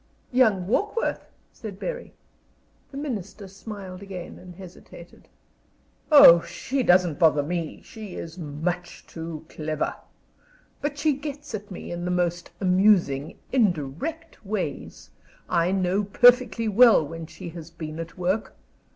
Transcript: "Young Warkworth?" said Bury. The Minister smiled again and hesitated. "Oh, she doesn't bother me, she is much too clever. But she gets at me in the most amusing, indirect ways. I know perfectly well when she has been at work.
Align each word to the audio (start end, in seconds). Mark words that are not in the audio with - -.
"Young 0.31 0.65
Warkworth?" 0.65 1.29
said 1.53 1.77
Bury. 1.77 2.11
The 2.89 2.97
Minister 2.97 3.47
smiled 3.47 4.01
again 4.01 4.39
and 4.39 4.55
hesitated. 4.55 5.27
"Oh, 6.11 6.41
she 6.41 6.81
doesn't 6.81 7.19
bother 7.19 7.43
me, 7.43 7.83
she 7.83 8.15
is 8.15 8.35
much 8.35 9.05
too 9.05 9.45
clever. 9.47 9.93
But 10.81 10.97
she 10.97 11.13
gets 11.13 11.53
at 11.53 11.69
me 11.69 11.91
in 11.91 12.03
the 12.03 12.09
most 12.09 12.49
amusing, 12.59 13.37
indirect 13.51 14.43
ways. 14.43 15.11
I 15.47 15.71
know 15.71 16.03
perfectly 16.05 16.67
well 16.67 17.05
when 17.07 17.27
she 17.27 17.49
has 17.49 17.69
been 17.69 17.99
at 17.99 18.17
work. 18.17 18.55